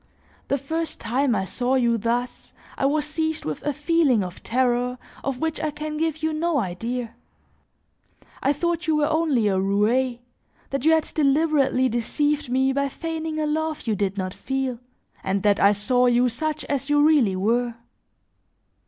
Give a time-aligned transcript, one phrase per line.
[0.47, 4.97] The first time I saw you thus, I was seized with a feeling of terror
[5.23, 7.13] of which I can give you no idea.
[8.41, 10.17] I thought you were only a roue,
[10.71, 14.79] that you had deliberately deceived me by feigning a love you did not feel,
[15.23, 17.75] and that I saw you such as you really were.